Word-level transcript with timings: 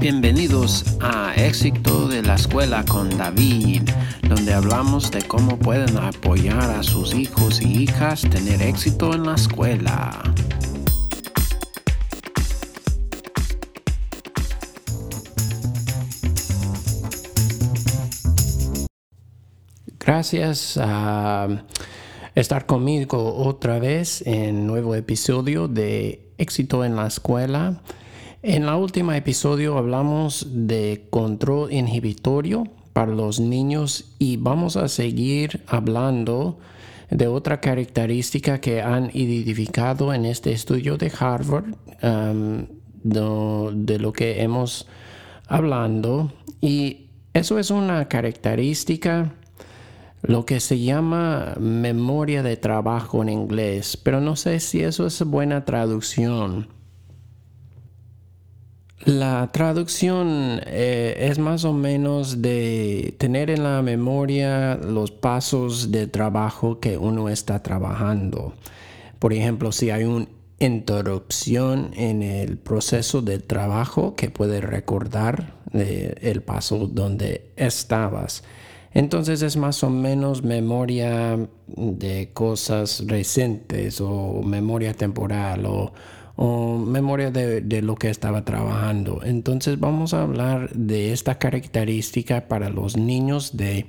Bienvenidos 0.00 0.84
a 1.00 1.34
Éxito 1.34 2.06
de 2.06 2.22
la 2.22 2.36
Escuela 2.36 2.84
con 2.84 3.10
David, 3.18 3.82
donde 4.28 4.54
hablamos 4.54 5.10
de 5.10 5.22
cómo 5.22 5.58
pueden 5.58 5.96
apoyar 5.98 6.70
a 6.70 6.84
sus 6.84 7.12
hijos 7.14 7.60
y 7.60 7.82
hijas 7.82 8.22
tener 8.22 8.62
éxito 8.62 9.12
en 9.12 9.26
la 9.26 9.34
escuela. 9.34 10.22
Gracias 19.98 20.78
a 20.80 21.48
estar 22.36 22.66
conmigo 22.66 23.34
otra 23.34 23.80
vez 23.80 24.22
en 24.24 24.64
nuevo 24.64 24.94
episodio 24.94 25.66
de 25.66 26.30
Éxito 26.38 26.84
en 26.84 26.94
la 26.94 27.08
Escuela. 27.08 27.82
En 28.42 28.66
la 28.66 28.76
última 28.76 29.16
episodio 29.16 29.76
hablamos 29.76 30.46
de 30.52 31.08
control 31.10 31.72
inhibitorio 31.72 32.68
para 32.92 33.10
los 33.10 33.40
niños 33.40 34.14
y 34.20 34.36
vamos 34.36 34.76
a 34.76 34.86
seguir 34.86 35.64
hablando 35.66 36.60
de 37.10 37.26
otra 37.26 37.60
característica 37.60 38.60
que 38.60 38.80
han 38.80 39.10
identificado 39.12 40.14
en 40.14 40.24
este 40.24 40.52
estudio 40.52 40.96
de 40.96 41.10
Harvard 41.18 41.74
um, 42.00 42.66
de 43.02 43.98
lo 43.98 44.12
que 44.12 44.40
hemos 44.40 44.86
hablando 45.48 46.32
y 46.60 47.08
eso 47.34 47.58
es 47.58 47.72
una 47.72 48.06
característica 48.06 49.34
lo 50.22 50.46
que 50.46 50.60
se 50.60 50.78
llama 50.78 51.54
memoria 51.58 52.44
de 52.44 52.56
trabajo 52.56 53.20
en 53.22 53.30
inglés, 53.30 53.96
pero 53.96 54.20
no 54.20 54.36
sé 54.36 54.60
si 54.60 54.82
eso 54.82 55.06
es 55.06 55.22
buena 55.24 55.64
traducción. 55.64 56.77
La 59.04 59.48
traducción 59.52 60.60
eh, 60.66 61.28
es 61.30 61.38
más 61.38 61.64
o 61.64 61.72
menos 61.72 62.42
de 62.42 63.14
tener 63.18 63.48
en 63.48 63.62
la 63.62 63.80
memoria 63.80 64.74
los 64.74 65.12
pasos 65.12 65.92
de 65.92 66.08
trabajo 66.08 66.80
que 66.80 66.98
uno 66.98 67.28
está 67.28 67.62
trabajando. 67.62 68.54
Por 69.20 69.32
ejemplo, 69.32 69.70
si 69.70 69.90
hay 69.90 70.04
una 70.04 70.26
interrupción 70.58 71.92
en 71.94 72.22
el 72.22 72.58
proceso 72.58 73.22
de 73.22 73.38
trabajo 73.38 74.16
que 74.16 74.30
puede 74.30 74.60
recordar 74.60 75.54
eh, 75.72 76.16
el 76.20 76.42
paso 76.42 76.88
donde 76.88 77.52
estabas. 77.56 78.42
Entonces 78.92 79.42
es 79.42 79.56
más 79.56 79.84
o 79.84 79.90
menos 79.90 80.42
memoria 80.42 81.38
de 81.68 82.30
cosas 82.32 83.04
recientes 83.06 84.00
o 84.00 84.42
memoria 84.42 84.92
temporal 84.94 85.66
o, 85.66 85.92
memoria 86.38 87.30
de, 87.30 87.82
lo 87.82 87.96
que 87.96 88.10
estaba 88.10 88.44
trabajando. 88.44 89.20
Entonces 89.24 89.78
vamos 89.80 90.14
a 90.14 90.22
hablar 90.22 90.70
de 90.70 91.12
esta 91.12 91.38
característica 91.38 92.46
para 92.48 92.70
los 92.70 92.96
niños 92.96 93.56
de 93.56 93.86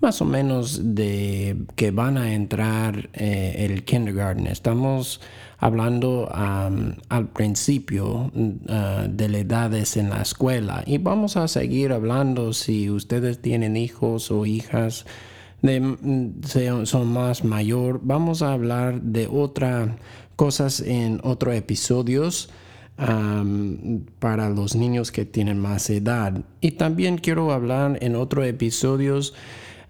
más 0.00 0.20
o 0.20 0.26
menos 0.26 0.94
de 0.94 1.56
que 1.74 1.90
van 1.90 2.18
a 2.18 2.34
entrar 2.34 3.08
eh, 3.14 3.66
el 3.70 3.84
kindergarten. 3.84 4.46
Estamos 4.46 5.22
hablando 5.58 6.28
al 6.30 7.28
principio 7.32 8.30
uh, 8.34 9.08
de 9.08 9.28
las 9.30 9.40
edades 9.40 9.96
en 9.96 10.10
la 10.10 10.20
escuela 10.20 10.82
y 10.86 10.98
vamos 10.98 11.38
a 11.38 11.48
seguir 11.48 11.92
hablando 11.92 12.52
si 12.52 12.90
ustedes 12.90 13.40
tienen 13.40 13.74
hijos 13.74 14.30
o 14.30 14.44
hijas 14.44 15.06
de, 15.62 15.80
mm, 15.80 16.84
son 16.84 17.08
más 17.08 17.42
mayor. 17.42 18.00
Vamos 18.02 18.42
a 18.42 18.52
hablar 18.52 19.00
de 19.00 19.26
otras 19.26 19.88
cosas 20.36 20.80
en 20.80 21.20
otros 21.24 21.54
episodios. 21.54 22.50
para 24.18 24.48
los 24.48 24.74
niños 24.74 25.12
que 25.12 25.26
tienen 25.26 25.58
más 25.58 25.90
edad. 25.90 26.32
Y 26.62 26.70
también 26.72 27.18
quiero 27.18 27.52
hablar 27.52 27.98
en 28.00 28.16
otros 28.16 28.46
episodios 28.46 29.34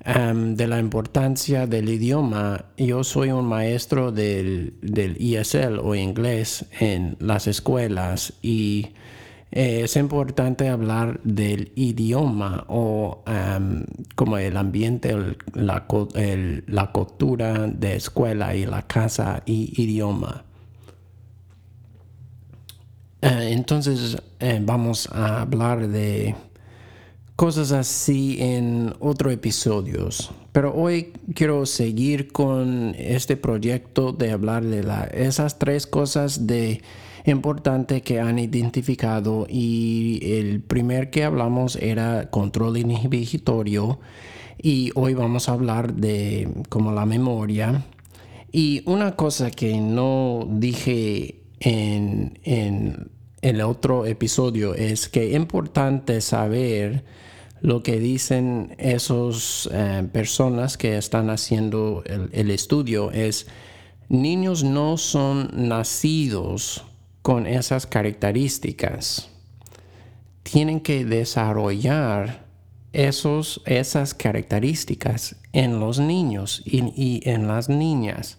de 0.05 0.67
la 0.69 0.79
importancia 0.79 1.67
del 1.67 1.89
idioma. 1.89 2.67
Yo 2.77 3.03
soy 3.03 3.31
un 3.31 3.47
maestro 3.47 4.12
del, 4.12 4.75
del 4.81 5.17
ESL 5.21 5.81
o 5.81 5.95
inglés 5.95 6.65
en 6.79 7.17
las 7.19 7.49
escuelas 7.49 8.33
y 8.41 8.89
eh, 9.53 9.83
es 9.84 9.97
importante 9.97 10.69
hablar 10.69 11.21
del 11.23 11.73
idioma 11.77 12.65
o 12.69 13.25
como 14.15 14.39
el 14.39 14.57
ambiente, 14.57 15.15
la, 15.55 15.87
la 16.67 16.93
cultura 16.93 17.67
de 17.67 17.97
escuela 17.97 18.55
y 18.55 18.67
la 18.67 18.83
casa 18.83 19.43
y 19.47 19.81
idioma. 19.83 20.47
Eh, 23.23 23.49
entonces 23.53 24.17
eh, 24.39 24.61
vamos 24.62 25.09
a 25.11 25.43
hablar 25.43 25.89
de 25.89 26.35
cosas 27.35 27.73
así 27.73 28.37
en 28.41 28.95
otros 29.01 29.33
episodios. 29.33 30.31
Pero 30.53 30.75
hoy 30.75 31.12
quiero 31.35 31.67
seguir 31.67 32.33
con 32.33 32.95
este 32.97 33.37
proyecto 33.37 34.12
de 34.12 34.31
hablar 34.31 34.65
de 34.65 34.83
la, 34.83 35.05
esas 35.05 35.59
tres 35.59 35.87
cosas 35.87 36.47
de 36.47 36.83
importante 37.26 38.03
que 38.03 38.20
han 38.20 38.38
identificado 38.38 39.47
y 39.48 40.20
el 40.22 40.60
primer 40.60 41.10
que 41.10 41.25
hablamos 41.25 41.76
era 41.76 42.31
control 42.31 42.76
inhibitorio 42.76 44.00
y 44.62 44.91
hoy 44.94 45.14
vamos 45.14 45.48
a 45.48 45.53
hablar 45.53 45.94
de 45.94 46.48
como 46.69 46.92
la 46.92 47.06
memoria. 47.06 47.84
Y 48.53 48.82
una 48.87 49.16
cosa 49.16 49.50
que 49.50 49.81
no 49.81 50.47
dije 50.50 51.42
en, 51.60 52.38
en 52.44 53.10
el 53.43 53.60
otro 53.60 54.06
episodio 54.06 54.75
es 54.75 55.08
que 55.08 55.31
es 55.31 55.37
importante 55.37 56.20
saber 56.20 57.04
lo 57.60 57.82
que 57.82 57.98
dicen 57.98 58.75
esas 58.78 59.69
eh, 59.72 60.06
personas 60.12 60.76
que 60.76 60.97
están 60.97 61.31
haciendo 61.31 62.03
el, 62.06 62.50
estudio 62.50 63.10
es 63.10 63.47
niños 64.08 64.62
no 64.62 64.98
son 64.98 65.50
nacidos 65.53 66.84
con 67.26 67.48
esas 67.48 67.88
características. 67.88 69.31
Tienen 70.44 70.78
que 70.78 71.04
desarrollar 71.04 72.47
esos, 72.92 73.62
esas 73.66 74.14
características 74.14 75.34
en 75.53 75.81
los 75.81 75.98
niños 75.98 76.62
y, 76.64 76.84
y 76.94 77.28
en 77.28 77.48
las 77.48 77.69
niñas. 77.69 78.38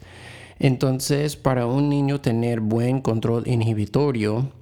Entonces, 0.57 1.35
para 1.35 1.65
un 1.65 1.89
niño 1.89 2.21
tener 2.21 2.61
buen 2.61 3.01
control 3.01 3.45
inhibitorio, 3.45 4.53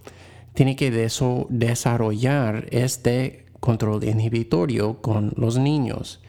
tiene 0.56 0.76
que 0.76 0.90
desarrollar 0.90 2.66
este 2.72 3.46
control 3.60 4.06
inhibitorio 4.06 5.04
con 5.04 5.34
los 5.38 5.60
niños. 5.60 6.20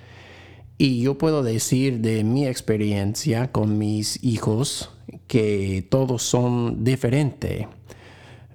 Y 0.77 1.01
yo 1.01 1.17
puedo 1.17 1.43
decir 1.43 2.01
de 2.01 2.25
mi 2.25 2.47
experiencia 2.47 3.53
con 3.53 3.79
mis 3.79 4.23
hijos 4.23 4.91
que 5.27 5.87
todos 5.91 6.23
son 6.23 6.85
diferentes. 6.85 7.67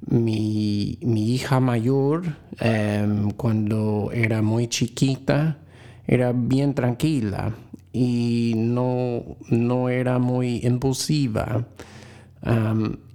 Mi, 0.08 0.98
hija 1.02 1.60
mayor, 1.60 2.24
em, 2.60 3.32
cuando 3.32 4.10
era 4.14 4.42
muy 4.42 4.68
chiquita, 4.68 5.60
era 6.08 6.32
bien 6.34 6.74
tranquila 6.74 7.54
y 7.94 8.54
no, 8.56 9.38
no 9.50 9.90
era 9.90 10.18
muy 10.20 10.62
impulsiva 10.64 11.68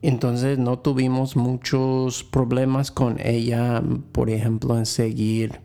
entonces 0.03 0.59
no 0.59 0.79
tuvimos 0.79 1.37
muchos 1.37 2.23
problemas 2.23 2.91
con 2.91 3.19
ella, 3.21 3.83
por 4.13 4.31
ejemplo, 4.31 4.79
en 4.79 4.87
seguir 4.87 5.61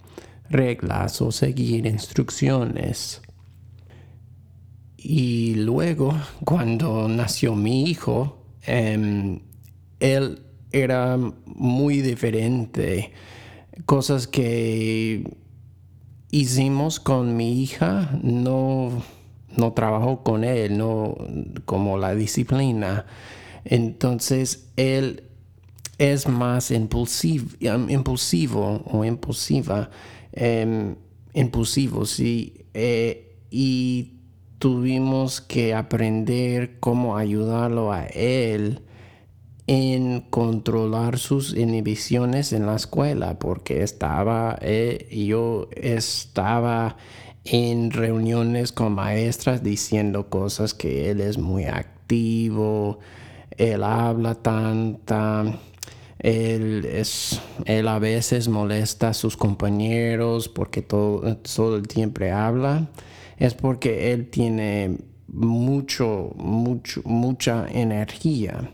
reglas 0.49 1.21
o 1.21 1.31
seguir 1.31 1.85
instrucciones. 1.85 3.21
Y 5.03 5.55
luego, 5.55 6.13
cuando 6.45 7.07
nació 7.07 7.55
mi 7.55 7.85
hijo, 7.85 8.45
em, 8.67 9.39
él 9.99 10.43
era 10.71 11.17
muy 11.45 12.01
diferente. 12.01 13.11
Cosas 13.85 14.27
que 14.27 15.23
hicimos 16.29 16.99
con 16.99 17.35
mi 17.35 17.63
hija 17.63 18.19
no, 18.21 19.03
no 19.57 19.73
trabajó 19.73 20.21
con 20.21 20.43
él, 20.43 20.77
no 20.77 21.17
como 21.65 21.97
la 21.97 22.13
disciplina. 22.13 23.07
Entonces 23.65 24.71
él 24.75 25.23
es 25.97 26.27
más 26.27 26.69
impulsivo, 26.69 27.49
impulsivo 27.59 28.83
o 28.85 29.03
impulsiva, 29.03 29.89
em, 30.31 30.95
impulsivo, 31.33 32.05
sí, 32.05 32.65
eh, 32.75 33.37
tuvimos 34.61 35.41
que 35.41 35.73
aprender 35.73 36.79
cómo 36.79 37.17
ayudarlo 37.17 37.91
a 37.91 38.05
él 38.05 38.83
en 39.65 40.21
controlar 40.21 41.17
sus 41.17 41.55
inhibiciones 41.55 42.53
en 42.53 42.67
la 42.67 42.75
escuela, 42.75 43.39
porque 43.39 43.81
estaba, 43.81 44.59
eh, 44.61 45.07
yo 45.11 45.67
estaba 45.75 46.95
en 47.43 47.89
reuniones 47.89 48.71
con 48.71 48.93
maestras 48.93 49.63
diciendo 49.63 50.29
cosas 50.29 50.75
que 50.75 51.09
él 51.09 51.21
es 51.21 51.39
muy 51.39 51.65
activo, 51.65 52.99
él 53.57 53.83
habla 53.83 54.35
tanta, 54.35 55.43
Él, 56.19 56.85
es, 56.85 57.41
él 57.65 57.87
a 57.87 57.97
veces 57.97 58.47
molesta 58.47 59.09
a 59.09 59.13
sus 59.15 59.35
compañeros 59.35 60.49
porque 60.49 60.83
todo, 60.83 61.37
todo 61.37 61.77
el 61.77 61.87
tiempo 61.87 62.21
habla. 62.31 62.87
Es 63.41 63.55
porque 63.55 64.13
él 64.13 64.29
tiene 64.29 64.97
mucho, 65.27 66.31
mucho, 66.37 67.01
mucha 67.05 67.65
energía. 67.71 68.69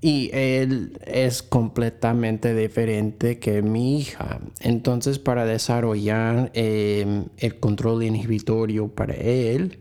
Y 0.00 0.28
él 0.32 0.98
es 1.06 1.44
completamente 1.44 2.52
diferente 2.52 3.38
que 3.38 3.62
mi 3.62 4.00
hija. 4.00 4.40
Entonces, 4.58 5.20
para 5.20 5.44
desarrollar 5.44 6.50
em, 6.54 7.26
el 7.36 7.60
control 7.60 8.02
inhibitorio 8.02 8.88
para 8.88 9.14
él, 9.14 9.78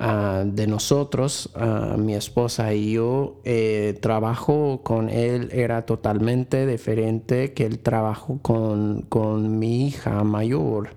ah, 0.00 0.42
de 0.44 0.66
nosotros, 0.66 1.48
uh, 1.54 1.96
mi 1.96 2.16
esposa 2.16 2.74
y 2.74 2.94
yo, 2.94 3.40
eh, 3.44 3.96
trabajo 4.02 4.80
con 4.82 5.08
él 5.08 5.50
era 5.52 5.86
totalmente 5.86 6.66
diferente 6.66 7.52
que 7.52 7.64
el 7.64 7.78
trabajo 7.78 8.40
con, 8.42 9.02
con 9.02 9.56
mi 9.60 9.86
hija 9.86 10.24
mayor. 10.24 10.96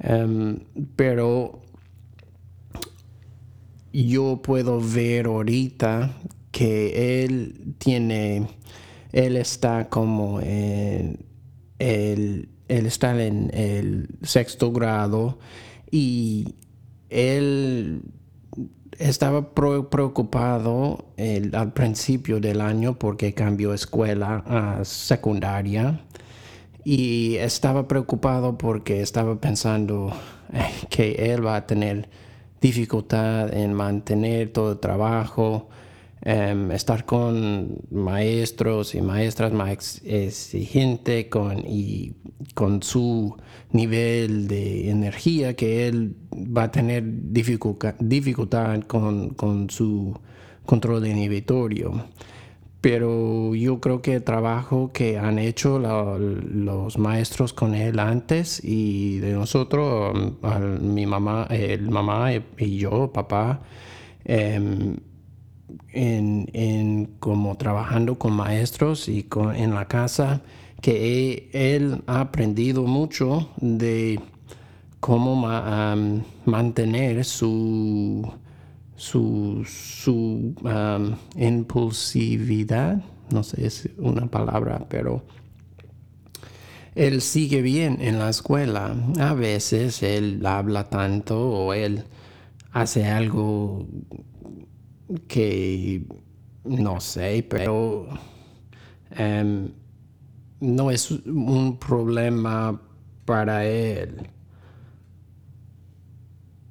Em, 0.00 0.60
pero 0.96 1.60
yo 3.92 4.40
puedo 4.42 4.80
ver 4.80 5.26
ahorita 5.26 6.14
que 6.50 7.24
él 7.24 7.74
tiene, 7.78 8.48
él 9.12 9.36
está 9.36 9.88
como 9.88 10.40
en 10.40 11.18
él 12.68 12.86
está 12.86 13.22
en 13.22 13.50
el 13.54 14.08
sexto 14.22 14.72
grado 14.72 15.38
y 15.90 16.54
él 17.08 18.02
estaba 18.98 19.54
preocupado 19.54 21.06
al 21.52 21.72
principio 21.72 22.40
del 22.40 22.60
año 22.60 22.98
porque 22.98 23.32
cambió 23.32 23.72
escuela 23.72 24.44
a 24.46 24.84
secundaria 24.84 26.00
y 26.84 27.36
estaba 27.36 27.88
preocupado 27.88 28.58
porque 28.58 29.00
estaba 29.00 29.40
pensando 29.40 30.12
que 30.90 31.32
él 31.32 31.46
va 31.46 31.56
a 31.56 31.66
tener 31.66 32.08
dificultad 32.60 33.54
en 33.54 33.72
mantener 33.72 34.52
todo 34.52 34.72
el 34.72 34.78
trabajo, 34.78 35.68
em, 36.22 36.70
estar 36.72 37.04
con 37.04 37.78
maestros 37.90 38.94
y 38.94 39.02
maestras 39.02 39.52
más 39.52 40.02
exigentes 40.04 41.26
con, 41.26 41.64
y 41.66 42.14
con 42.54 42.82
su 42.82 43.36
nivel 43.72 44.48
de 44.48 44.90
energía 44.90 45.54
que 45.54 45.88
él 45.88 46.16
va 46.32 46.64
a 46.64 46.70
tener 46.72 47.04
dificultad, 47.06 47.94
con, 48.86 49.30
con 49.30 49.70
su 49.70 50.18
control 50.64 51.06
inhibitorio 51.06 52.04
pero 52.80 53.54
yo 53.54 53.80
creo 53.80 54.02
que 54.02 54.14
el 54.14 54.22
trabajo 54.22 54.92
que 54.92 55.18
han 55.18 55.38
hecho 55.38 55.78
los 55.80 56.98
maestros 56.98 57.52
con 57.52 57.74
él 57.74 57.98
antes 57.98 58.62
y 58.62 59.18
de 59.18 59.32
nosotros, 59.32 60.14
um, 60.42 60.94
mi 60.94 61.04
mamá, 61.04 61.46
el 61.50 61.90
mamá 61.90 62.30
y 62.32 62.76
yo, 62.78 63.12
papá, 63.12 63.62
em, 64.24 64.96
en, 65.92 67.16
como 67.18 67.56
trabajando 67.56 68.18
con 68.18 68.32
maestros 68.32 69.08
y 69.08 69.26
en 69.54 69.74
la 69.74 69.86
casa, 69.86 70.42
que 70.80 71.50
él 71.52 72.02
ha 72.06 72.20
aprendido 72.20 72.84
mucho 72.84 73.48
de 73.56 74.20
cómo 75.00 75.48
mantener 76.44 77.24
su 77.24 78.32
su, 78.98 79.64
su 79.64 80.54
impulsividad, 81.36 83.00
no 83.30 83.44
sé, 83.44 83.64
es 83.64 83.88
una 83.96 84.26
palabra, 84.26 84.86
pero 84.88 85.22
él 86.96 87.22
sigue 87.22 87.62
bien 87.62 87.98
en 88.00 88.18
la 88.18 88.28
escuela. 88.28 88.96
A 89.20 89.34
veces 89.34 90.02
él 90.02 90.44
habla 90.44 90.90
tanto 90.90 91.38
o 91.38 91.72
él 91.72 92.02
hace 92.72 93.06
algo 93.06 93.86
que 95.28 96.04
no 96.64 97.00
sé, 97.00 97.46
pero 97.48 98.08
no 100.60 100.90
es 100.90 101.10
un 101.12 101.78
problema 101.78 102.82
para 103.24 103.64
él. 103.64 104.28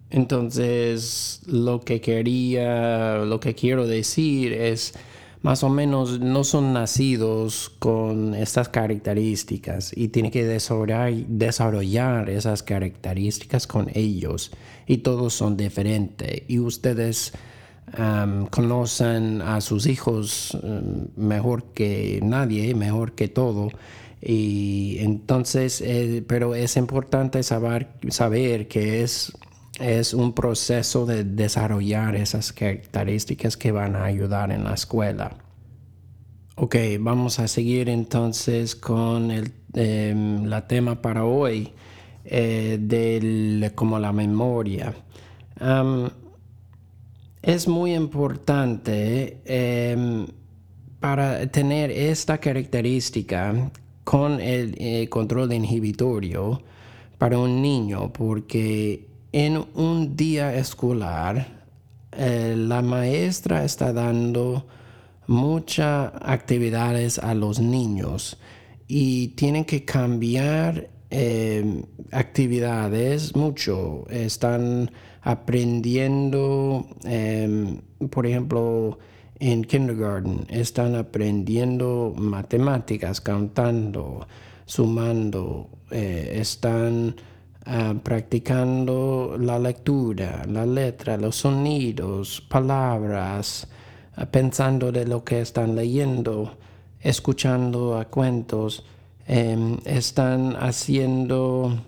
Entonces, 0.09 1.41
lo 1.47 1.81
que 1.81 1.99
quería, 1.99 3.17
lo 3.17 3.39
que 3.39 3.55
quiero 3.55 3.85
decir 3.87 4.53
es, 4.53 4.93
más 5.41 5.63
o 5.63 5.69
menos, 5.69 6.19
no 6.19 6.43
son 6.43 6.73
nacidos 6.73 7.71
con 7.79 8.33
estas 8.33 8.69
características 8.69 9.91
y 9.95 10.07
tienen 10.07 10.31
que 10.31 10.45
desarrollar, 10.45 12.29
esas 12.29 12.63
características 12.63 13.67
con 13.67 13.87
ellos 13.93 14.51
y 14.87 14.99
todos 14.99 15.33
son 15.33 15.57
diferentes 15.57 16.43
y 16.47 16.59
ustedes 16.59 17.33
conocen 18.49 19.41
a 19.41 19.61
sus 19.61 19.87
hijos 19.87 20.57
mejor 21.15 21.65
que 21.73 22.19
nadie, 22.23 22.75
mejor 22.75 23.13
que 23.13 23.27
todo. 23.29 23.69
Y 24.21 24.97
entonces, 24.99 25.79
eh, 25.81 26.23
pero 26.27 26.55
es 26.55 26.75
importante 26.75 27.43
saber, 27.43 27.87
saber 28.09 28.67
que 28.67 29.03
es 29.03 29.31
es 29.79 30.13
un 30.13 30.33
proceso 30.33 31.05
de 31.05 31.23
desarrollar 31.23 32.15
esas 32.15 32.51
características 32.51 33.57
que 33.57 33.71
van 33.71 33.95
a 33.95 34.05
ayudar 34.05 34.51
en 34.51 34.63
la 34.63 34.73
escuela. 34.73 35.37
Ok, 36.55 36.75
vamos 36.99 37.39
a 37.39 37.47
seguir 37.47 37.87
entonces 37.87 38.75
con 38.75 39.29
el 39.29 39.51
em, 39.73 40.45
la 40.45 40.67
tema 40.67 41.01
para 41.01 41.23
hoy, 41.23 41.71
eh, 42.25 43.71
como 43.75 43.99
la 43.99 44.11
memoria. 44.11 44.93
es 47.43 47.67
muy 47.67 47.93
importante 47.93 49.41
em, 49.45 50.25
para 50.99 51.45
tener 51.47 51.91
esta 51.91 52.39
característica 52.39 53.71
con 54.03 54.41
el 54.41 54.75
eh, 54.79 55.07
control 55.09 55.53
inhibitorio 55.53 56.63
para 57.17 57.37
un 57.37 57.61
niño 57.61 58.11
porque 58.13 59.07
en 59.31 59.65
un 59.75 60.15
día 60.15 60.55
escolar, 60.55 61.47
eh, 62.11 62.55
la 62.57 62.81
maestra 62.81 63.63
está 63.63 63.93
dando 63.93 64.65
muchas 65.27 66.11
actividades 66.21 67.19
a 67.19 67.33
los 67.33 67.59
niños 67.59 68.37
y 68.87 69.29
tienen 69.29 69.65
que 69.65 69.83
cambiar 69.83 70.89
eh, 71.09 71.83
actividades 72.11 73.35
mucho. 73.35 74.05
Están 74.09 74.91
aprendiendo, 75.21 76.87
em, 77.03 77.81
por 78.09 78.25
ejemplo, 78.25 78.97
en 79.39 79.63
kindergarten, 79.63 80.45
están 80.49 80.95
aprendiendo 80.95 82.13
matemáticas, 82.17 83.21
cantando, 83.21 84.27
sumando, 84.65 85.69
eh, 85.91 86.37
están 86.39 87.15
Ah, 87.69 87.93
practicando 88.01 89.35
la 89.37 89.59
lectura, 89.59 90.45
la 90.47 90.65
letra, 90.65 91.17
los 91.17 91.35
sonidos, 91.35 92.39
palabras, 92.39 93.67
ah, 94.15 94.25
pensando 94.25 94.89
de 94.89 95.05
lo 95.05 95.25
que 95.25 95.41
están 95.41 95.75
leyendo, 95.75 96.55
escuchando 97.01 98.01
cuentos, 98.09 98.85
em, 99.25 99.79
están 99.83 100.55
haciendo 100.55 101.83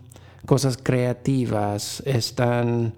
cosas 0.46 0.76
creativas, 0.76 2.04
están 2.06 2.94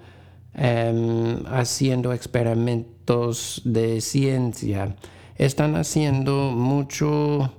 em, 0.56 1.46
haciendo 1.46 2.14
experimentos 2.14 3.62
de 3.64 4.02
ciencia, 4.02 4.96
están 5.36 5.76
haciendo 5.76 6.50
muchas 6.50 7.52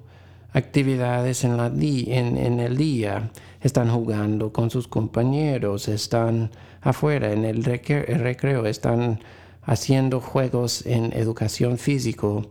actividades 0.52 1.44
en, 1.44 1.56
la 1.56 1.66
en 1.66 2.60
el 2.60 2.76
día 2.76 3.30
están 3.62 3.90
jugando 3.90 4.52
con 4.52 4.70
sus 4.70 4.88
compañeros, 4.88 5.88
están 5.88 6.50
afuera 6.80 7.32
en 7.32 7.44
el 7.44 7.62
recreo, 7.64 8.66
están 8.66 9.20
haciendo 9.62 10.20
juegos 10.20 10.84
en 10.86 11.12
educación 11.12 11.78
físico. 11.78 12.48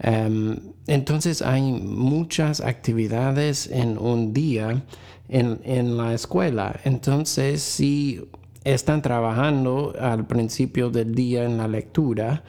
Em, 0.00 0.58
entonces 0.86 1.42
hay 1.42 1.72
muchas 1.72 2.60
actividades 2.60 3.68
en 3.68 3.98
un 3.98 4.32
día 4.32 4.82
en, 5.28 5.96
la 5.96 6.14
escuela. 6.14 6.80
Entonces 6.84 7.62
si 7.62 8.28
están 8.64 9.02
trabajando 9.02 9.94
al 10.00 10.26
principio 10.26 10.90
del 10.90 11.14
día 11.14 11.44
en 11.44 11.58
la 11.58 11.68
lectura 11.68 12.42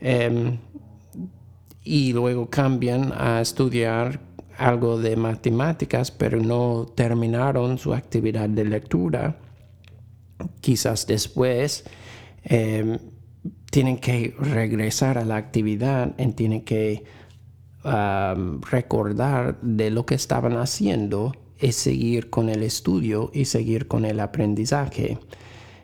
em, 0.00 0.58
y 1.82 2.12
luego 2.12 2.48
cambian 2.48 3.12
a 3.16 3.40
estudiar 3.40 4.20
algo 4.60 4.98
de 4.98 5.16
matemáticas, 5.16 6.10
pero 6.10 6.38
no 6.38 6.86
terminaron 6.94 7.78
su 7.78 7.94
actividad 7.94 8.48
de 8.48 8.64
lectura, 8.64 9.38
quizás 10.60 11.06
después 11.06 11.84
em, 12.44 12.98
tienen 13.70 13.98
que 13.98 14.34
regresar 14.38 15.16
a 15.16 15.24
la 15.24 15.36
actividad 15.36 16.14
y 16.18 16.32
tienen 16.32 16.62
que 16.62 17.04
recordar 18.70 19.58
de 19.62 19.90
lo 19.90 20.04
que 20.04 20.14
estaban 20.14 20.58
haciendo 20.58 21.32
y 21.58 21.72
seguir 21.72 22.28
con 22.28 22.50
el 22.50 22.62
estudio 22.62 23.30
y 23.32 23.46
seguir 23.46 23.88
con 23.88 24.04
el 24.04 24.20
aprendizaje. 24.20 25.18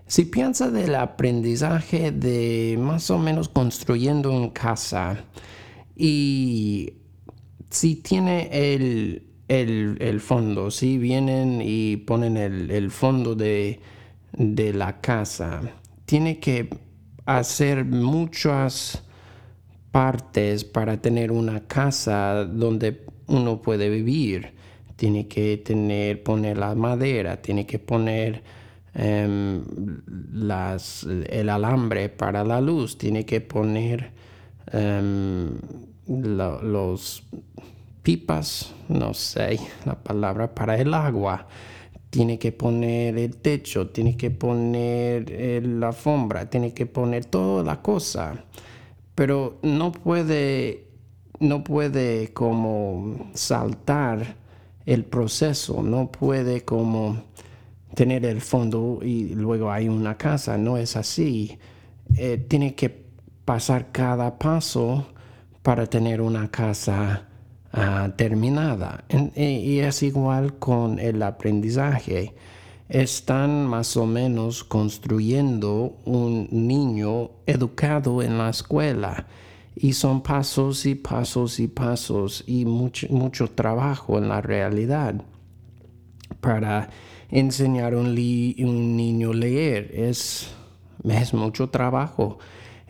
Si 0.06 0.26
piensa 0.26 0.70
del 0.70 0.94
aprendizaje 0.94 2.12
de 2.12 2.76
más 2.78 3.10
o 3.10 3.18
menos 3.18 3.48
construyendo 3.48 4.30
en 4.30 4.50
casa 4.50 5.24
y 5.96 6.92
si 7.70 7.96
tiene 7.96 8.48
el, 9.48 10.20
fondo, 10.20 10.70
si 10.70 10.98
vienen 10.98 11.60
y 11.62 11.96
ponen 11.98 12.36
el, 12.36 12.90
fondo 12.90 13.34
de, 13.34 13.80
de 14.32 14.72
la 14.72 15.00
casa, 15.00 15.60
tiene 16.04 16.38
que 16.38 16.68
hacer 17.24 17.84
muchas 17.84 19.02
partes 19.90 20.64
para 20.64 21.00
tener 21.00 21.32
una 21.32 21.66
casa 21.66 22.44
donde 22.44 23.04
uno 23.26 23.60
puede 23.60 23.88
vivir. 23.88 24.54
Tiene 24.94 25.28
que 25.28 25.58
tener, 25.58 26.22
poner 26.22 26.56
la 26.56 26.74
madera, 26.74 27.42
tiene 27.42 27.66
que 27.66 27.78
poner 27.78 28.42
em, 28.94 29.62
las, 30.32 31.04
el 31.04 31.50
alambre 31.50 32.08
para 32.08 32.44
la 32.44 32.60
luz, 32.60 32.96
tiene 32.96 33.26
que 33.26 33.40
poner 33.40 34.12
los 36.06 37.24
pipas, 38.02 38.72
no 38.88 39.14
sé 39.14 39.58
la 39.84 39.94
palabra, 39.96 40.54
para 40.54 40.76
el 40.76 40.94
agua 40.94 41.46
tiene 42.10 42.38
que 42.38 42.52
poner 42.52 43.18
el 43.18 43.36
techo, 43.36 43.88
tiene 43.88 44.16
que 44.16 44.30
poner 44.30 45.26
eh, 45.28 45.60
la 45.62 45.88
alfombra, 45.88 46.48
tiene 46.48 46.72
que 46.72 46.86
poner 46.86 47.26
toda 47.26 47.62
la 47.62 47.82
cosa. 47.82 48.44
Pero 49.14 49.58
no 49.62 49.92
puede, 49.92 50.88
no 51.40 51.64
puede 51.64 52.32
como 52.32 53.30
saltar 53.34 54.36
el 54.86 55.04
proceso, 55.04 55.82
no 55.82 56.10
puede 56.10 56.64
como 56.64 57.24
tener 57.94 58.24
el 58.24 58.40
fondo 58.40 59.00
y 59.02 59.34
luego 59.34 59.70
hay 59.70 59.88
una 59.88 60.16
casa, 60.16 60.56
no 60.56 60.78
es 60.78 60.96
así. 60.96 61.58
Eh, 62.16 62.38
tiene 62.48 62.74
que 62.74 63.04
pasar 63.44 63.90
cada 63.92 64.38
paso 64.38 65.06
para 65.66 65.86
tener 65.86 66.20
una 66.20 66.48
casa 66.48 67.26
Ah, 67.78 68.10
terminada. 68.16 69.04
y 69.34 69.80
es 69.80 70.02
igual 70.02 70.54
con 70.58 70.98
el 70.98 71.22
aprendizaje. 71.22 72.34
Están 72.88 73.66
más 73.66 73.98
o 73.98 74.06
menos 74.06 74.64
construyendo 74.64 75.98
un 76.06 76.48
niño 76.50 77.32
educado 77.44 78.22
en 78.22 78.38
la 78.38 78.48
escuela. 78.48 79.26
Y 79.74 79.92
son 79.92 80.22
pasos 80.22 80.86
y 80.86 80.94
pasos 80.94 81.60
y 81.60 81.68
pasos 81.68 82.44
y 82.46 82.64
mucho, 82.64 83.08
mucho 83.10 83.48
trabajo 83.48 84.16
en 84.16 84.30
la 84.30 84.40
realidad 84.40 85.20
para 86.40 86.88
enseñar 87.30 87.92
a 87.92 87.98
un, 87.98 88.14
niño 88.14 89.32
a 89.32 89.34
leer. 89.34 89.90
Es, 89.92 90.48
es 91.04 91.34
mucho 91.34 91.68
trabajo, 91.68 92.38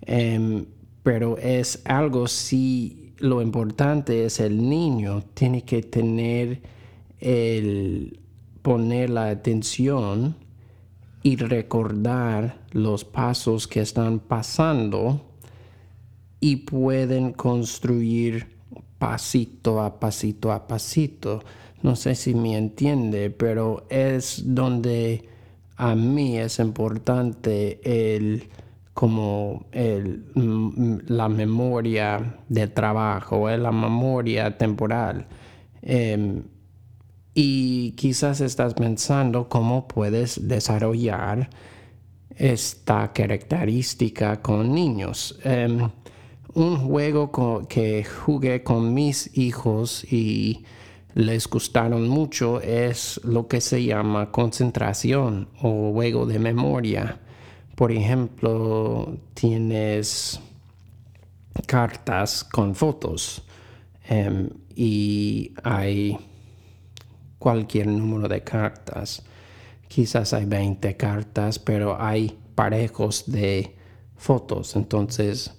em, 0.02 0.66
pero 1.06 1.38
es 1.38 1.82
algo 1.84 2.26
si 2.26 3.12
lo 3.18 3.40
importante 3.40 4.24
es 4.24 4.40
el 4.40 4.68
niño 4.68 5.22
tiene 5.34 5.62
que 5.62 5.80
tener 5.84 6.60
el 7.20 8.18
poner 8.60 9.10
la 9.10 9.28
atención 9.28 10.34
y 11.22 11.36
recordar 11.36 12.58
los 12.72 13.04
pasos 13.04 13.68
que 13.68 13.82
están 13.82 14.18
pasando 14.18 15.20
y 16.40 16.56
pueden 16.56 17.34
construir 17.34 18.56
pasito 18.98 19.80
a 19.82 20.00
pasito 20.00 20.50
a 20.50 20.66
pasito. 20.66 21.44
No 21.84 21.94
sé 21.94 22.16
si 22.16 22.34
me 22.34 22.58
entiende, 22.58 23.30
pero 23.30 23.86
es 23.90 24.42
donde 24.44 25.28
a 25.76 25.94
mí 25.94 26.36
es 26.36 26.58
importante 26.58 27.78
el 27.84 28.48
como 28.96 29.66
mm, 29.74 30.96
la 31.08 31.28
memoria 31.28 32.38
de 32.48 32.66
trabajo, 32.66 33.46
la 33.50 33.70
memoria 33.70 34.56
temporal. 34.56 35.26
Em, 35.82 36.42
y 37.34 37.92
quizás 37.92 38.40
estás 38.40 38.72
pensando 38.72 39.50
cómo 39.50 39.86
puedes 39.86 40.48
desarrollar 40.48 41.50
esta 42.34 43.12
característica 43.12 44.40
con 44.40 44.74
niños. 44.74 45.38
Em, 45.44 45.90
un 46.54 46.76
juego 46.78 47.30
que 47.68 48.02
jugué 48.02 48.62
con 48.62 48.94
mis 48.94 49.36
hijos 49.36 50.10
y 50.10 50.64
les 51.12 51.46
gustaron 51.48 52.08
mucho 52.08 52.62
es 52.62 53.20
lo 53.24 53.46
que 53.46 53.60
se 53.60 53.84
llama 53.84 54.32
concentración 54.32 55.48
o 55.60 55.92
juego 55.92 56.24
de 56.24 56.38
memoria. 56.38 57.20
Por 57.76 57.92
ejemplo, 57.92 59.18
tienes 59.34 60.40
cartas 61.66 62.42
con 62.42 62.74
fotos 62.74 63.42
em, 64.08 64.48
y 64.74 65.52
hay 65.62 66.16
cualquier 67.38 67.88
número 67.88 68.28
de 68.28 68.42
cartas. 68.42 69.22
Quizás 69.88 70.32
hay 70.32 70.46
20 70.46 70.96
cartas, 70.96 71.58
pero 71.58 72.00
hay 72.00 72.38
parejos 72.54 73.30
de 73.30 73.76
fotos. 74.16 74.74
Entonces 74.74 75.54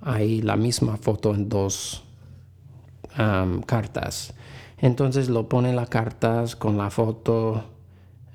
hay 0.00 0.42
la 0.42 0.56
misma 0.56 0.96
foto 0.98 1.34
en 1.34 1.48
dos 1.48 2.04
cartas. 3.66 4.34
Entonces 4.78 5.28
lo 5.28 5.48
pone 5.48 5.74
las 5.74 5.88
cartas 5.88 6.54
con 6.54 6.78
la 6.78 6.90
foto. 6.90 7.64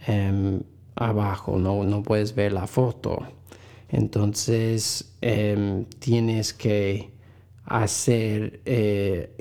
Em, 0.06 0.62
abajo, 0.96 1.58
no, 1.58 1.84
no 1.84 2.04
puedes 2.04 2.36
ver 2.36 2.54
la 2.54 2.68
foto. 2.68 3.20
Entonces 3.90 5.16
em, 5.22 5.86
tienes 6.00 6.54
que 6.54 7.12
hacer, 7.66 8.62
eh, 8.66 9.36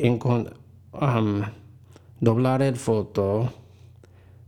doblar 2.20 2.62
el 2.62 2.76
foto, 2.76 3.52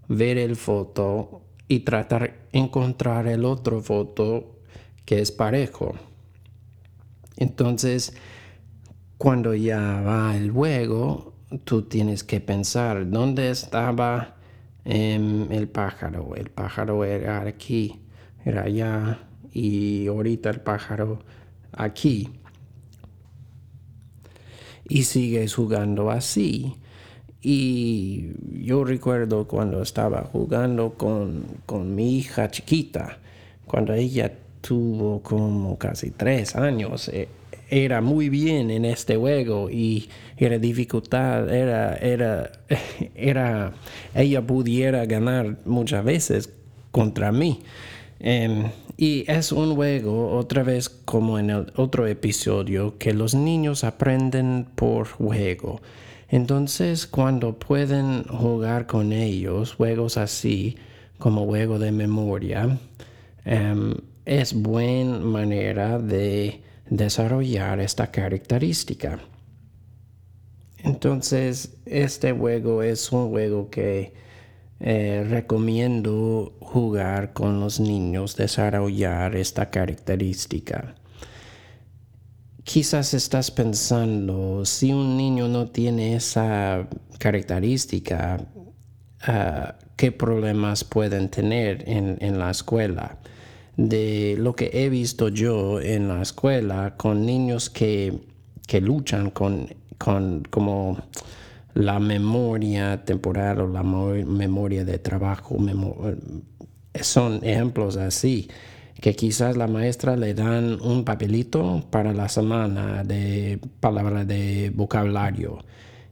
ver 0.09 0.39
el 0.39 0.57
foto 0.57 1.43
y 1.69 1.81
tratar 1.81 2.23
de 2.23 2.59
encontrar 2.59 3.27
el 3.27 3.45
otro 3.45 3.81
foto 3.81 4.57
que 5.05 5.21
es 5.21 5.33
parejo. 5.33 5.95
Entonces, 7.37 8.15
cuando 9.19 9.55
ya 9.55 10.01
va 10.01 10.37
el 10.37 10.51
juego, 10.51 11.35
tú 11.65 11.83
tienes 11.83 12.25
que 12.25 12.41
pensar 12.41 13.11
dónde 13.11 13.51
estaba 13.51 14.36
Em, 14.89 15.51
el 15.51 15.67
pájaro. 15.67 16.37
El 16.37 16.49
pájaro 16.51 17.05
era 17.05 17.41
aquí, 17.41 17.99
era 18.45 18.63
allá 18.63 19.19
y 19.53 20.07
ahorita 20.07 20.49
el 20.51 20.61
pájaro 20.61 21.19
aquí. 21.73 22.31
Y 24.89 25.03
sigues 25.03 25.55
jugando 25.57 26.09
así. 26.11 26.77
Y 27.43 28.31
yo 28.65 28.85
recuerdo 28.85 29.49
cuando 29.49 29.83
estaba 29.83 30.23
jugando 30.23 30.95
con, 30.95 31.45
con 31.67 31.93
mi 31.97 32.19
hija 32.19 32.49
chiquita, 32.49 33.19
cuando 33.67 33.93
ella 33.93 34.33
tuvo 34.61 35.21
como 35.21 35.79
casi 35.79 36.13
tres 36.13 36.55
años, 36.55 37.09
eh, 37.09 37.29
era 37.69 38.01
muy 38.01 38.29
bien 38.29 38.71
en 38.71 38.85
este 38.85 39.17
juego 39.17 39.71
y 39.71 40.09
era 40.37 40.59
dificultad, 40.59 41.53
era, 41.53 41.97
era, 41.97 42.53
era, 43.15 43.73
ella 44.15 44.47
pudiera 44.47 45.05
ganar 45.07 45.59
muchas 45.65 46.05
veces 46.05 46.51
contra 46.91 47.33
mí. 47.33 47.61
Em, 48.21 48.65
y 48.97 49.31
es 49.31 49.53
un 49.53 49.75
juego, 49.75 50.37
otra 50.37 50.63
vez 50.63 50.89
como 50.89 51.39
en 51.39 51.51
el 51.51 51.73
otro 51.77 52.07
episodio, 52.07 52.97
que 52.99 53.13
los 53.13 53.35
niños 53.35 53.85
aprenden 53.85 54.67
por 54.75 55.07
juego. 55.07 55.81
Entonces, 56.29 57.07
cuando 57.07 57.59
pueden 57.59 58.25
jugar 58.25 58.87
con 58.87 59.13
ellos, 59.13 59.75
juegos 59.75 60.17
así, 60.17 60.77
como 61.19 61.47
juego 61.47 61.79
de 61.79 61.93
memoria, 61.93 62.79
em, 63.45 63.95
es 64.25 64.55
buena 64.55 65.19
manera 65.19 65.99
de 65.99 66.61
desarrollar 66.91 67.81
esta 67.81 68.11
característica. 68.11 69.19
Entonces, 70.79 71.77
este 71.85 72.33
juego 72.33 72.83
es 72.83 73.11
un 73.11 73.31
juego 73.31 73.71
que 73.71 74.15
eh, 74.79 75.27
recomiendo 75.29 76.53
jugar 76.61 77.33
con 77.33 77.61
los 77.61 77.81
niños, 77.81 78.37
desarrollar 78.37 79.35
esta 79.35 79.71
característica. 79.71 80.95
Quizás 82.63 83.15
estás 83.15 83.51
pensando, 83.51 84.65
si 84.65 84.93
un 84.93 85.17
niño 85.17 85.49
no 85.49 85.69
tiene 85.69 86.17
esa 86.17 86.89
característica, 87.19 88.45
ah, 89.23 89.77
¿qué 89.97 90.13
problemas 90.13 90.85
pueden 90.85 91.31
tener 91.31 91.85
en 91.87 92.39
la 92.39 92.51
escuela? 92.51 93.19
De 93.77 94.37
lo 94.39 94.55
que 94.55 94.71
he 94.73 94.89
visto 94.89 95.29
yo 95.29 95.81
en 95.81 96.09
la 96.09 96.23
escuela 96.23 96.95
con 96.97 97.27
niños 97.27 97.71
que, 97.71 98.21
luchan 98.81 99.31
con 99.31 99.69
con 99.99 100.43
como 100.51 100.99
la 101.75 101.99
memoria 101.99 103.05
temporal 103.05 103.61
o 103.61 103.69
la 103.69 103.83
memoria 103.83 104.85
de 104.85 104.99
trabajo. 104.99 105.57
son 107.01 107.41
ejemplos 107.43 107.97
así 107.97 108.49
que 109.01 109.15
quizás 109.15 109.57
la 109.57 109.67
maestra 109.67 110.17
le 110.17 110.35
dan 110.35 110.81
un 110.81 111.05
papelito 111.05 111.85
para 111.91 112.13
la 112.13 112.29
semana 112.29 113.05
de 113.05 113.61
palabras 113.81 114.27
de 114.27 114.73
vocabulario. 114.75 115.59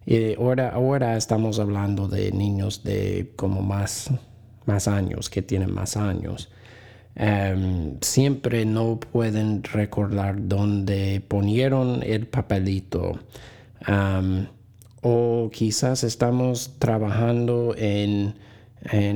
Y 0.07 0.35
ahora, 0.35 0.69
ahora 0.69 1.17
estamos 1.17 1.59
hablando 1.59 2.09
de 2.09 2.31
niños 2.31 2.85
de 2.85 3.33
como 3.37 3.63
más, 3.63 4.11
más 4.67 4.87
años, 4.87 5.31
que 5.31 5.41
tienen 5.41 5.73
más 5.73 5.97
años. 5.97 6.51
Em, 7.17 7.97
siempre 8.01 8.65
no 8.65 8.99
pueden 8.99 9.63
recordar 9.63 10.49
dónde 10.49 11.23
ponieron 11.27 12.03
el 12.03 12.27
papelito. 12.27 13.21
o 15.07 15.51
quizás 15.53 16.03
estamos 16.03 16.77
trabajando 16.79 17.75
en, 17.77 18.35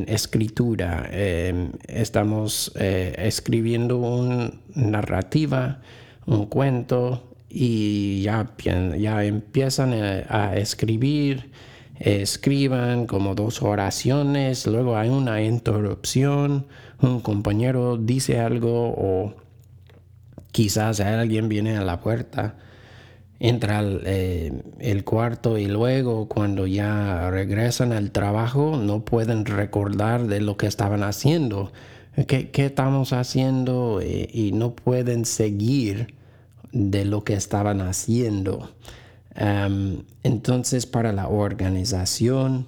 escritura, 0.07 1.09
em, 1.11 1.73
estamos 1.89 2.73
eh, 2.77 3.15
escribiendo 3.19 3.99
una 3.99 4.51
narrativa, 4.75 5.81
un 6.27 6.47
cuento 6.47 7.35
y 7.49 8.23
ya, 8.23 8.55
ya 8.99 9.25
empiezan 9.25 9.93
a 10.29 10.57
escribir 10.57 11.51
escriban 11.99 13.07
como 13.07 13.35
dos 13.35 13.63
oraciones, 13.63 14.67
luego 14.67 14.97
hay 14.97 15.09
una 15.09 15.43
interrupción, 15.43 16.67
un 17.01 17.21
compañero 17.21 17.97
dice 17.97 18.41
algo 18.41 18.95
o 18.97 19.35
quizás 20.53 21.01
alguien 21.01 21.49
viene 21.49 21.77
a 21.77 21.85
la 21.85 22.01
puerta, 22.01 22.57
entra 23.41 23.79
al 23.79 24.03
eh, 24.07 24.53
el 24.81 25.05
cuarto 25.05 25.59
y 25.59 25.67
luego 25.67 26.29
cuando 26.29 26.67
ya 26.67 27.31
regresan 27.31 27.93
al 27.93 28.11
trabajo 28.11 28.77
no 28.77 29.05
pueden 29.05 29.45
recordar 29.45 30.27
de 30.27 30.41
lo 30.41 30.57
que 30.57 30.67
estaban 30.67 31.03
haciendo, 31.03 31.73
qué, 32.27 32.51
estamos 32.55 33.13
haciendo 33.13 34.01
eh, 34.01 34.29
y 34.33 34.53
no 34.53 34.75
pueden 34.75 35.25
seguir 35.25 36.15
de 36.73 37.05
lo 37.05 37.25
que 37.25 37.35
estaban 37.35 37.81
haciendo 37.81 38.71
entonces, 39.39 40.87
para 40.87 41.13
la 41.13 41.29
organización 41.29 42.67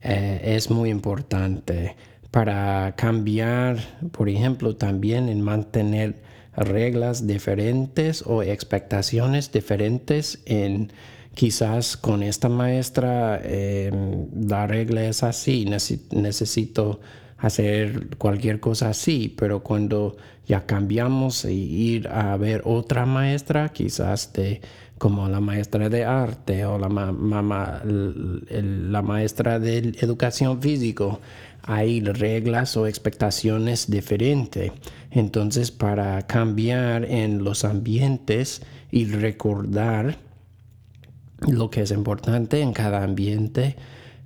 eh, 0.00 0.40
es 0.44 0.70
muy 0.70 0.90
importante 0.90 1.96
para 2.30 2.94
cambiar, 2.96 3.78
por 4.12 4.28
ejemplo, 4.28 4.76
también 4.76 5.28
en 5.28 5.40
mantener 5.40 6.22
reglas 6.56 7.26
diferentes 7.26 8.22
o 8.26 8.42
expectaciones 8.42 9.50
diferentes 9.50 10.40
en 10.46 10.92
quizás 11.34 11.96
con 11.96 12.22
esta 12.22 12.48
maestra 12.48 13.40
em, 13.42 14.26
la 14.48 14.66
regla 14.66 15.04
es 15.04 15.22
así, 15.22 15.66
necesito 16.10 17.00
hacer 17.38 18.16
cualquier 18.16 18.60
cosa 18.60 18.90
así, 18.90 19.34
pero 19.36 19.62
cuando 19.62 20.16
ya 20.46 20.66
cambiamos 20.66 21.44
y 21.44 21.94
ir 21.94 22.08
a 22.08 22.36
ver 22.36 22.62
otra 22.64 23.06
maestra, 23.06 23.70
quizás 23.70 24.32
de 24.32 24.60
como 24.98 25.28
la 25.28 25.40
maestra 25.40 25.88
de 25.88 26.04
arte 26.04 26.64
o 26.64 26.78
la, 26.78 26.88
la 27.82 29.02
maestra 29.02 29.58
de 29.58 29.78
educación 30.00 30.62
física, 30.62 31.18
hay 31.62 32.00
reglas 32.00 32.76
o 32.76 32.86
expectaciones 32.86 33.90
diferentes. 33.90 34.72
Entonces, 35.10 35.70
para 35.70 36.26
cambiar 36.26 37.04
en 37.04 37.42
los 37.42 37.64
ambientes 37.64 38.62
y 38.90 39.06
recordar 39.06 40.18
lo 41.48 41.70
que 41.70 41.82
es 41.82 41.90
importante 41.90 42.60
en 42.60 42.72
cada 42.72 43.02
ambiente, 43.02 43.76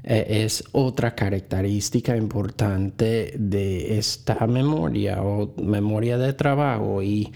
eh, 0.05 0.45
es 0.45 0.65
otra 0.73 1.15
característica 1.15 2.17
importante 2.17 3.35
de 3.39 3.99
esta 3.99 4.47
memoria 4.47 5.23
o 5.23 5.55
memoria 5.63 6.19
de 6.19 6.33
trabajo 6.33 7.03
y 7.03 7.33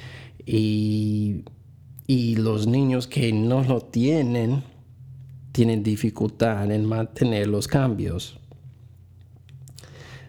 y 2.12 2.36
los 2.36 2.66
niños 2.66 3.06
que 3.06 3.32
no 3.32 3.64
lo 3.64 3.80
tienen 3.80 4.62
tienen 5.50 5.82
dificultad 5.82 6.70
en 6.70 6.84
mantener 6.84 7.46
los 7.46 7.66
cambios. 7.66 8.38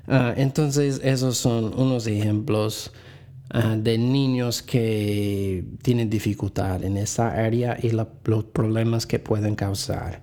Ah, 0.07 0.33
entonces 0.37 1.01
esos 1.03 1.37
son 1.37 1.77
unos 1.77 2.07
ejemplos 2.07 2.93
ah, 3.49 3.75
de 3.77 3.97
niños 3.97 4.61
que 4.61 5.65
tienen 5.81 6.09
dificultad 6.09 6.85
en 6.85 6.95
esa 6.95 7.27
área 7.31 7.77
y 7.81 7.89
los 7.89 8.07
problemas 8.53 9.05
que 9.05 9.19
pueden 9.19 9.55
causar 9.55 10.21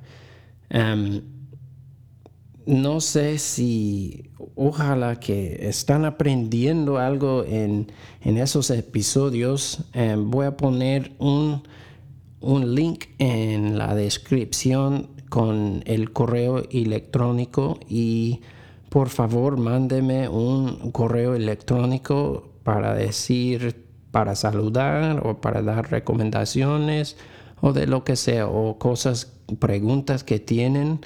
no 2.66 3.01
sé 3.01 3.38
si 3.38 4.31
ojalá 4.55 5.18
que 5.18 5.68
están 5.68 6.05
aprendiendo 6.05 6.99
algo 6.99 7.44
en, 7.44 7.90
esos 8.23 8.70
episodios. 8.70 9.85
Eh, 9.94 10.16
voy 10.18 10.46
a 10.46 10.57
poner 10.57 11.12
un, 11.18 11.62
un, 12.40 12.75
link 12.75 13.07
en 13.18 13.79
la 13.79 13.94
descripción 13.94 15.09
con 15.29 15.83
el 15.87 16.12
correo 16.12 16.62
electrónico 16.70 17.79
y 17.88 18.40
por 18.88 19.09
favor 19.09 19.57
mándeme 19.57 20.29
un 20.29 20.90
correo 20.90 21.35
electrónico 21.35 22.51
para 22.64 22.94
decir, 22.94 23.87
para 24.11 24.35
saludar 24.35 25.27
o 25.27 25.40
para 25.40 25.62
dar 25.62 25.90
recomendaciones 25.90 27.16
o 27.61 27.73
de 27.73 27.87
lo 27.87 28.05
que 28.05 28.16
sea 28.16 28.49
o 28.49 28.79
cosas, 28.79 29.33
preguntas 29.59 30.25
que 30.25 30.38
tienen 30.40 31.01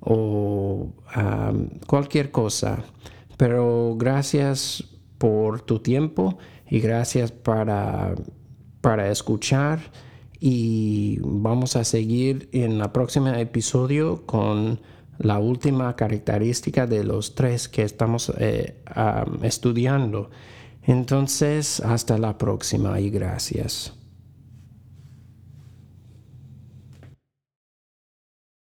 o 0.00 0.92
cualquier 1.86 2.30
cosa. 2.30 2.84
Pero 3.36 3.94
gracias 3.96 4.84
por 5.18 5.60
tu 5.62 5.78
tiempo 5.80 6.38
y 6.68 6.80
gracias 6.80 7.32
para, 7.32 8.14
para 8.80 9.10
escuchar 9.10 9.80
y 10.40 11.18
vamos 11.22 11.76
a 11.76 11.84
seguir 11.84 12.48
en 12.52 12.80
el 12.80 12.90
próximo 12.90 13.28
episodio 13.28 14.24
con 14.24 14.80
la 15.18 15.38
última 15.38 15.94
característica 15.96 16.86
de 16.86 17.04
los 17.04 17.34
tres 17.34 17.68
que 17.68 17.82
estamos 17.82 18.32
eh, 18.38 18.82
estudiando. 19.42 20.30
Entonces, 20.82 21.80
hasta 21.80 22.16
la 22.16 22.38
próxima 22.38 22.98
y 23.00 23.10
gracias. 23.10 23.99